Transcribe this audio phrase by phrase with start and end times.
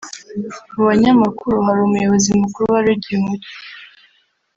[0.73, 3.51] Mu banyamakuru hari umuyobozi mukuru wa Radio Umucyo